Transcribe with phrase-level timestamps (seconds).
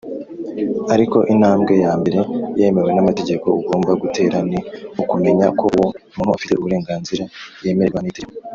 [0.93, 2.19] Ariko intambwe ya mbere
[2.59, 4.59] yemewe n’amategeko ugomba gutera, ni
[5.01, 7.23] ukumenya ko uwo muntu afite uburenganzira
[7.65, 8.39] yemererwa n’itegeko